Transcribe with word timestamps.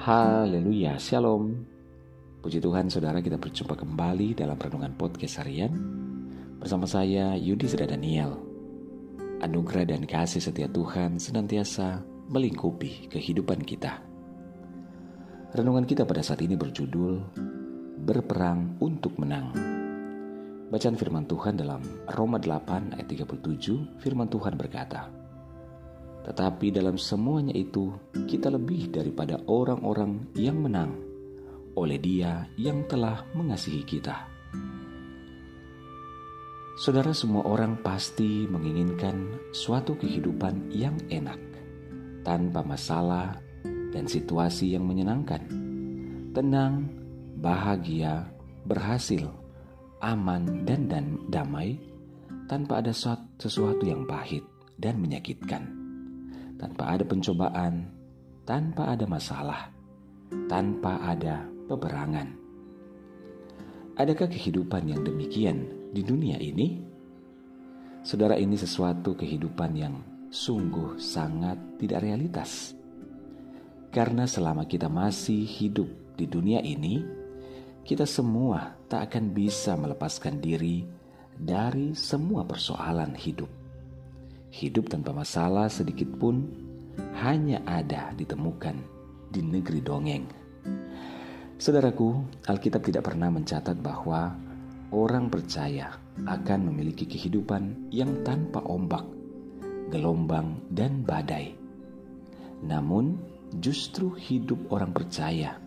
Haleluya, 0.00 0.96
Shalom. 0.96 1.60
Puji 2.40 2.56
Tuhan 2.56 2.88
saudara 2.88 3.20
kita 3.20 3.36
berjumpa 3.36 3.76
kembali 3.76 4.32
dalam 4.32 4.56
Renungan 4.56 4.96
Podcast 4.96 5.44
Harian. 5.44 5.76
Bersama 6.56 6.88
saya 6.88 7.36
Yudi 7.36 7.68
Seda 7.68 7.84
Daniel. 7.84 8.32
Anugerah 9.44 9.84
dan 9.84 10.08
kasih 10.08 10.40
setia 10.40 10.72
Tuhan 10.72 11.20
senantiasa 11.20 12.00
melingkupi 12.32 13.12
kehidupan 13.12 13.60
kita. 13.60 14.00
Renungan 15.52 15.84
kita 15.84 16.08
pada 16.08 16.24
saat 16.24 16.40
ini 16.40 16.56
berjudul 16.56 17.20
Berperang 18.00 18.80
untuk 18.80 19.20
menang. 19.20 19.52
Bacaan 20.72 20.96
firman 20.96 21.28
Tuhan 21.28 21.60
dalam 21.60 21.84
Roma 22.16 22.40
8 22.40 22.96
ayat 22.96 23.04
37 23.04 24.00
Firman 24.00 24.32
Tuhan 24.32 24.56
berkata 24.56 25.19
tetapi 26.30 26.70
dalam 26.70 26.94
semuanya 26.94 27.50
itu, 27.58 27.90
kita 28.14 28.54
lebih 28.54 28.94
daripada 28.94 29.42
orang-orang 29.50 30.30
yang 30.38 30.62
menang 30.62 30.94
oleh 31.74 31.98
Dia 31.98 32.46
yang 32.54 32.86
telah 32.86 33.26
mengasihi 33.34 33.82
kita. 33.82 34.30
Saudara, 36.78 37.10
semua 37.10 37.42
orang 37.50 37.82
pasti 37.82 38.46
menginginkan 38.46 39.50
suatu 39.50 39.98
kehidupan 39.98 40.70
yang 40.70 40.94
enak, 41.10 41.42
tanpa 42.22 42.62
masalah 42.62 43.34
dan 43.90 44.06
situasi 44.06 44.78
yang 44.78 44.86
menyenangkan, 44.86 45.42
tenang, 46.30 46.86
bahagia, 47.42 48.30
berhasil, 48.70 49.26
aman, 49.98 50.62
dan, 50.62 50.86
dan 50.86 51.18
damai, 51.26 51.74
tanpa 52.46 52.78
ada 52.78 52.94
sesuatu 52.94 53.82
yang 53.82 54.06
pahit 54.06 54.46
dan 54.78 55.02
menyakitkan, 55.02 55.79
tanpa 56.60 56.92
ada 56.92 57.08
pencobaan, 57.08 57.88
tanpa 58.44 58.92
ada 58.92 59.08
masalah, 59.08 59.72
tanpa 60.44 61.00
ada 61.00 61.48
peperangan. 61.64 62.36
Adakah 63.96 64.28
kehidupan 64.28 64.92
yang 64.92 65.00
demikian 65.00 65.88
di 65.96 66.04
dunia 66.04 66.36
ini? 66.36 66.84
Saudara, 68.04 68.36
ini 68.36 68.60
sesuatu 68.60 69.16
kehidupan 69.16 69.72
yang 69.72 70.04
sungguh 70.28 71.00
sangat 71.00 71.56
tidak 71.80 72.04
realitas. 72.04 72.76
Karena 73.88 74.28
selama 74.28 74.68
kita 74.68 74.92
masih 74.92 75.44
hidup 75.44 75.88
di 76.16 76.28
dunia 76.28 76.60
ini, 76.60 77.02
kita 77.84 78.04
semua 78.04 78.76
tak 78.86 79.10
akan 79.10 79.32
bisa 79.32 79.74
melepaskan 79.80 80.38
diri 80.38 80.84
dari 81.36 81.96
semua 81.96 82.44
persoalan 82.44 83.16
hidup. 83.16 83.59
Hidup 84.50 84.90
tanpa 84.90 85.14
masalah 85.14 85.70
sedikit 85.70 86.10
pun 86.18 86.50
hanya 87.22 87.62
ada 87.66 88.10
ditemukan 88.18 88.76
di 89.30 89.40
negeri 89.46 89.78
dongeng. 89.78 90.26
Saudaraku, 91.54 92.26
Alkitab 92.50 92.82
tidak 92.82 93.06
pernah 93.06 93.30
mencatat 93.30 93.78
bahwa 93.78 94.34
orang 94.90 95.30
percaya 95.30 95.94
akan 96.26 96.72
memiliki 96.72 97.06
kehidupan 97.06 97.94
yang 97.94 98.26
tanpa 98.26 98.58
ombak, 98.66 99.06
gelombang, 99.94 100.58
dan 100.72 101.06
badai. 101.06 101.54
Namun, 102.66 103.22
justru 103.62 104.10
hidup 104.18 104.72
orang 104.74 104.90
percaya 104.90 105.62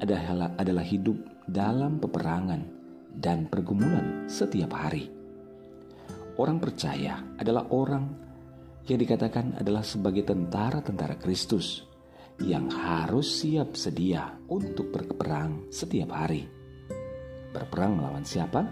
adalah, 0.00 0.56
adalah 0.56 0.84
hidup 0.86 1.20
dalam 1.46 2.00
peperangan 2.00 2.64
dan 3.12 3.44
pergumulan 3.44 4.24
setiap 4.24 4.72
hari. 4.72 5.21
Orang 6.40 6.64
percaya 6.64 7.20
adalah 7.36 7.68
orang 7.68 8.08
yang 8.88 8.98
dikatakan 8.98 9.60
adalah 9.60 9.84
sebagai 9.84 10.24
tentara-tentara 10.24 11.20
Kristus 11.20 11.84
yang 12.40 12.72
harus 12.72 13.44
siap 13.44 13.76
sedia 13.76 14.32
untuk 14.48 14.88
berperang 14.90 15.68
setiap 15.68 16.10
hari. 16.16 16.48
Berperang 17.52 18.00
melawan 18.00 18.24
siapa? 18.24 18.64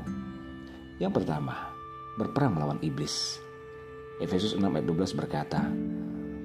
Yang 0.96 1.20
pertama, 1.20 1.68
berperang 2.16 2.56
melawan 2.56 2.80
iblis. 2.80 3.36
Efesus 4.24 4.56
6 4.56 4.64
ayat 4.64 4.86
12 4.88 5.20
berkata, 5.20 5.60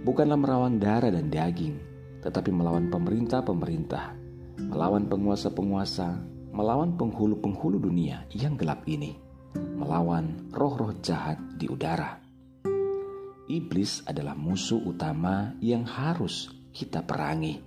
Bukanlah 0.06 0.38
melawan 0.38 0.78
darah 0.78 1.10
dan 1.10 1.32
daging, 1.32 1.80
tetapi 2.22 2.54
melawan 2.54 2.92
pemerintah-pemerintah, 2.92 4.14
melawan 4.70 5.10
penguasa-penguasa, 5.10 6.22
melawan 6.54 6.94
penghulu-penghulu 6.94 7.82
dunia 7.82 8.24
yang 8.32 8.54
gelap 8.56 8.86
ini, 8.86 9.25
melawan 9.56 10.52
roh-roh 10.52 10.96
jahat 11.00 11.40
di 11.56 11.68
udara. 11.72 12.20
Iblis 13.46 14.02
adalah 14.10 14.34
musuh 14.34 14.82
utama 14.82 15.54
yang 15.62 15.86
harus 15.86 16.50
kita 16.74 17.06
perangi. 17.06 17.62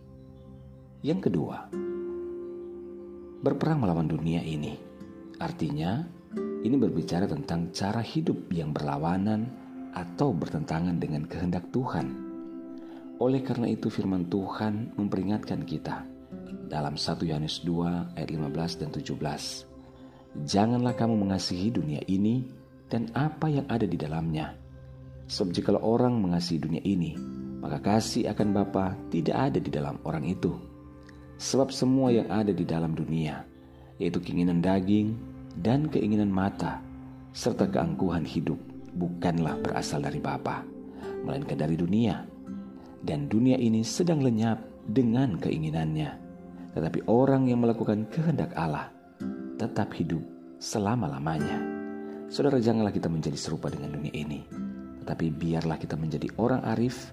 Yang 1.06 1.30
kedua, 1.30 1.70
berperang 3.38 3.86
melawan 3.86 4.10
dunia 4.10 4.42
ini. 4.42 4.74
Artinya, 5.38 6.02
ini 6.66 6.74
berbicara 6.74 7.30
tentang 7.30 7.70
cara 7.70 8.02
hidup 8.02 8.50
yang 8.50 8.74
berlawanan 8.74 9.46
atau 9.94 10.34
bertentangan 10.34 10.98
dengan 10.98 11.30
kehendak 11.30 11.70
Tuhan. 11.70 12.26
Oleh 13.22 13.42
karena 13.46 13.70
itu 13.70 13.86
firman 13.90 14.26
Tuhan 14.26 14.98
memperingatkan 14.98 15.62
kita 15.62 16.02
dalam 16.66 16.98
1 16.98 17.22
Yohanes 17.22 17.62
2 17.62 18.18
ayat 18.18 18.30
15 18.30 18.80
dan 18.82 18.90
17. 18.90 19.67
Janganlah 20.46 20.94
kamu 20.94 21.26
mengasihi 21.26 21.74
dunia 21.74 21.98
ini 22.06 22.46
dan 22.86 23.10
apa 23.16 23.50
yang 23.50 23.66
ada 23.66 23.84
di 23.84 23.98
dalamnya. 23.98 24.54
Sebab 25.28 25.50
jikalau 25.50 25.82
orang 25.82 26.14
mengasihi 26.22 26.62
dunia 26.62 26.82
ini, 26.86 27.18
maka 27.58 27.82
kasih 27.82 28.30
akan 28.30 28.54
Bapa 28.54 28.94
tidak 29.10 29.36
ada 29.36 29.58
di 29.58 29.70
dalam 29.70 29.98
orang 30.06 30.24
itu. 30.24 30.54
Sebab 31.38 31.74
semua 31.74 32.14
yang 32.14 32.30
ada 32.30 32.50
di 32.50 32.62
dalam 32.62 32.94
dunia, 32.94 33.42
yaitu 33.98 34.18
keinginan 34.22 34.62
daging 34.62 35.14
dan 35.58 35.90
keinginan 35.90 36.30
mata, 36.30 36.82
serta 37.34 37.66
keangkuhan 37.66 38.22
hidup, 38.22 38.58
bukanlah 38.94 39.58
berasal 39.62 40.02
dari 40.02 40.22
Bapa, 40.22 40.62
melainkan 41.26 41.58
dari 41.58 41.74
dunia. 41.74 42.24
Dan 42.98 43.30
dunia 43.30 43.54
ini 43.54 43.86
sedang 43.86 44.22
lenyap 44.22 44.58
dengan 44.90 45.38
keinginannya. 45.38 46.10
Tetapi 46.74 47.06
orang 47.06 47.46
yang 47.46 47.62
melakukan 47.62 48.10
kehendak 48.10 48.50
Allah 48.58 48.97
tetap 49.58 49.90
hidup 49.98 50.22
selama-lamanya. 50.62 51.58
Saudara, 52.30 52.62
janganlah 52.62 52.94
kita 52.94 53.10
menjadi 53.10 53.34
serupa 53.34 53.66
dengan 53.66 53.98
dunia 53.98 54.14
ini, 54.14 54.46
tetapi 55.02 55.34
biarlah 55.34 55.74
kita 55.76 55.98
menjadi 55.98 56.30
orang 56.38 56.62
arif 56.62 57.10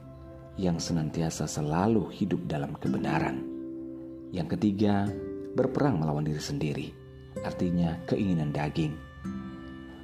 yang 0.55 0.77
senantiasa 0.77 1.49
selalu 1.49 2.05
hidup 2.13 2.45
dalam 2.45 2.77
kebenaran. 2.77 3.41
Yang 4.29 4.55
ketiga, 4.55 5.09
berperang 5.57 5.97
melawan 5.97 6.27
diri 6.27 6.39
sendiri, 6.39 6.87
artinya 7.41 7.97
keinginan 8.05 8.53
daging. 8.53 8.93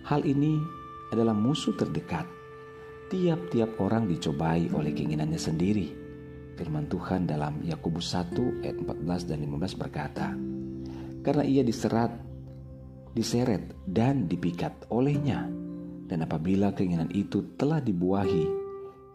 Hal 0.07 0.25
ini 0.25 0.57
adalah 1.13 1.37
musuh 1.37 1.77
terdekat. 1.77 2.25
Tiap-tiap 3.11 3.75
orang 3.83 4.07
dicobai 4.07 4.71
oleh 4.71 4.95
keinginannya 4.95 5.37
sendiri. 5.37 5.87
Firman 6.55 6.87
Tuhan 6.87 7.27
dalam 7.27 7.59
Yakobus 7.67 8.15
1 8.15 8.63
ayat 8.63 8.77
14 8.79 9.29
dan 9.29 9.37
15 9.43 9.75
berkata, 9.75 10.31
Karena 11.19 11.43
ia 11.43 11.61
diserat, 11.61 12.30
diseret 13.11 13.75
dan 13.87 14.27
dipikat 14.27 14.87
olehnya, 14.91 15.47
dan 16.07 16.23
apabila 16.23 16.75
keinginan 16.75 17.11
itu 17.11 17.55
telah 17.55 17.79
dibuahi, 17.79 18.47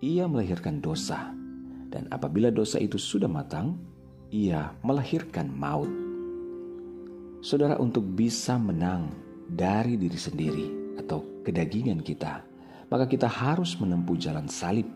ia 0.05 0.29
melahirkan 0.29 0.81
dosa, 0.81 1.33
dan 1.89 2.09
apabila 2.13 2.53
dosa 2.53 2.77
itu 2.81 3.01
sudah 3.01 3.29
matang, 3.29 3.77
ia 4.33 4.73
melahirkan 4.85 5.49
maut. 5.49 5.89
Saudara, 7.45 7.79
untuk 7.79 8.05
bisa 8.17 8.57
menang 8.57 9.13
dari 9.47 9.95
diri 9.97 10.19
sendiri 10.19 10.67
atau 10.99 11.43
kedagingan 11.47 12.03
kita, 12.03 12.43
maka 12.91 13.05
kita 13.07 13.29
harus 13.31 13.79
menempuh 13.79 14.19
jalan 14.19 14.49
salib, 14.51 14.89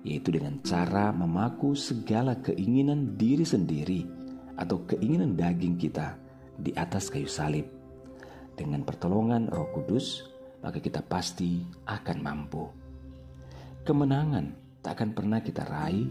yaitu 0.00 0.32
dengan 0.32 0.58
cara 0.64 1.12
memaku 1.12 1.76
segala 1.76 2.38
keinginan 2.40 3.18
diri 3.20 3.44
sendiri 3.44 4.08
atau 4.56 4.80
keinginan 4.88 5.36
daging 5.36 5.76
kita 5.76 6.16
di 6.56 6.72
atas 6.76 7.12
kayu 7.12 7.28
salib. 7.28 7.79
Dengan 8.60 8.84
pertolongan 8.84 9.48
Roh 9.48 9.72
Kudus, 9.72 10.28
maka 10.60 10.84
kita 10.84 11.00
pasti 11.00 11.64
akan 11.88 12.18
mampu. 12.20 12.68
Kemenangan 13.88 14.52
tak 14.84 15.00
akan 15.00 15.10
pernah 15.16 15.40
kita 15.40 15.64
raih 15.64 16.04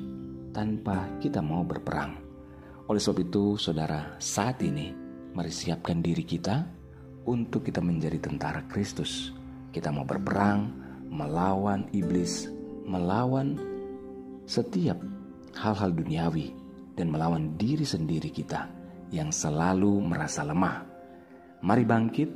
tanpa 0.50 1.06
kita 1.22 1.46
mau 1.46 1.62
berperang. 1.62 2.18
Oleh 2.90 2.98
sebab 2.98 3.22
itu, 3.22 3.54
saudara, 3.54 4.18
saat 4.18 4.66
ini 4.66 4.90
mari 5.38 5.54
siapkan 5.54 6.02
diri 6.02 6.26
kita 6.26 6.66
untuk 7.30 7.70
kita 7.70 7.86
menjadi 7.86 8.18
tentara 8.18 8.66
Kristus. 8.66 9.30
Kita 9.70 9.94
mau 9.94 10.10
berperang 10.10 10.74
melawan 11.06 11.86
iblis, 11.94 12.50
melawan 12.90 13.62
setiap 14.50 14.98
hal-hal 15.54 15.94
duniawi 15.94 16.50
dan 16.98 17.14
melawan 17.14 17.54
diri 17.62 17.86
sendiri 17.86 18.34
kita 18.34 18.66
yang 19.14 19.30
selalu 19.30 20.02
merasa 20.02 20.42
lemah. 20.42 20.89
Mari 21.60 21.84
bangkit 21.84 22.30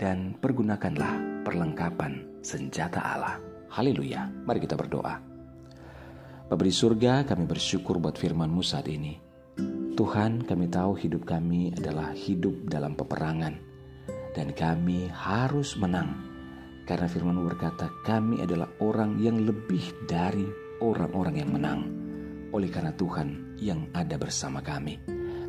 dan 0.00 0.40
pergunakanlah 0.40 1.44
perlengkapan 1.44 2.40
senjata 2.40 2.96
Allah. 2.96 3.36
Haleluya. 3.68 4.24
Mari 4.24 4.64
kita 4.64 4.72
berdoa. 4.72 5.20
Bapak 6.48 6.64
di 6.64 6.72
surga, 6.72 7.28
kami 7.28 7.44
bersyukur 7.44 8.00
buat 8.00 8.16
firman-Mu 8.16 8.64
saat 8.64 8.88
ini. 8.88 9.20
Tuhan, 9.92 10.48
kami 10.48 10.72
tahu 10.72 10.96
hidup 10.96 11.28
kami 11.28 11.76
adalah 11.76 12.16
hidup 12.16 12.64
dalam 12.64 12.96
peperangan, 12.96 13.52
dan 14.32 14.48
kami 14.56 15.12
harus 15.12 15.76
menang. 15.76 16.24
Karena 16.88 17.04
firman 17.04 17.44
berkata, 17.44 17.92
kami 18.08 18.40
adalah 18.40 18.72
orang 18.80 19.20
yang 19.20 19.44
lebih 19.44 20.08
dari 20.08 20.48
orang-orang 20.80 21.36
yang 21.36 21.52
menang. 21.52 21.80
Oleh 22.48 22.72
karena 22.72 22.96
Tuhan 22.96 23.60
yang 23.60 23.92
ada 23.92 24.16
bersama 24.16 24.64
kami. 24.64 24.96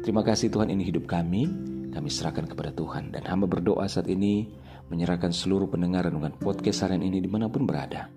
Terima 0.03 0.19
kasih 0.19 0.51
Tuhan 0.51 0.67
ini 0.67 0.83
hidup 0.83 1.07
kami, 1.07 1.74
kami 1.95 2.11
serahkan 2.11 2.51
kepada 2.51 2.75
Tuhan. 2.75 3.15
Dan 3.15 3.23
hamba 3.23 3.47
berdoa 3.47 3.87
saat 3.87 4.11
ini, 4.11 4.51
menyerahkan 4.91 5.31
seluruh 5.31 5.71
pendengar 5.71 6.03
dengan 6.11 6.35
podcast 6.35 6.83
harian 6.83 7.07
ini 7.07 7.23
di 7.23 7.31
mana 7.31 7.47
pun 7.47 7.63
berada. 7.63 8.11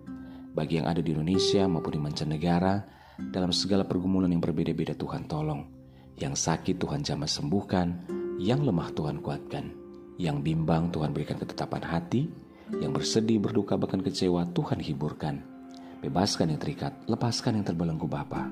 Bagi 0.50 0.82
yang 0.82 0.90
ada 0.90 0.98
di 0.98 1.14
Indonesia 1.14 1.62
maupun 1.70 1.94
di 1.94 2.00
mancanegara, 2.02 2.74
dalam 3.30 3.54
segala 3.54 3.86
pergumulan 3.86 4.30
yang 4.34 4.42
berbeda-beda 4.42 4.98
Tuhan 4.98 5.30
tolong 5.30 5.78
yang 6.18 6.34
sakit 6.34 6.82
Tuhan 6.82 7.06
jamah 7.06 7.30
sembuhkan, 7.30 7.86
yang 8.42 8.66
lemah 8.66 8.90
Tuhan 8.90 9.22
kuatkan, 9.22 9.70
yang 10.18 10.42
bimbang 10.42 10.90
Tuhan 10.90 11.14
berikan 11.14 11.38
ketetapan 11.38 11.82
hati, 11.86 12.26
yang 12.82 12.90
bersedih, 12.90 13.38
berduka, 13.38 13.78
bahkan 13.78 14.02
kecewa 14.02 14.50
Tuhan 14.50 14.82
hiburkan. 14.82 15.40
Bebaskan 16.02 16.54
yang 16.54 16.60
terikat, 16.62 16.94
lepaskan 17.06 17.58
yang 17.58 17.64
terbelenggu 17.66 18.06
Bapa. 18.06 18.50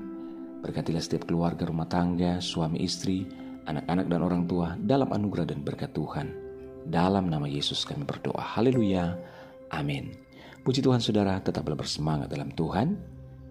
Berkatilah 0.63 1.03
setiap 1.03 1.27
keluarga 1.27 1.67
rumah 1.67 1.87
tangga, 1.87 2.39
suami 2.43 2.83
istri, 2.83 3.27
anak-anak 3.67 4.07
dan 4.07 4.19
orang 4.23 4.43
tua 4.47 4.73
dalam 4.79 5.11
anugerah 5.11 5.51
dan 5.51 5.61
berkat 5.61 5.91
Tuhan. 5.91 6.31
Dalam 6.87 7.27
nama 7.27 7.45
Yesus 7.45 7.83
kami 7.83 8.07
berdoa. 8.07 8.39
Haleluya. 8.39 9.19
Amin. 9.75 10.15
Puji 10.63 10.79
Tuhan 10.79 11.03
saudara, 11.03 11.39
tetaplah 11.43 11.75
bersemangat 11.75 12.31
dalam 12.31 12.51
Tuhan 12.55 12.95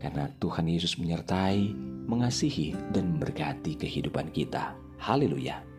karena 0.01 0.29
Tuhan 0.41 0.69
Yesus 0.69 1.01
menyertai, 1.01 1.73
mengasihi, 2.09 2.77
dan 2.93 3.17
memberkati 3.17 3.77
kehidupan 3.77 4.33
kita. 4.33 4.77
Haleluya! 5.01 5.76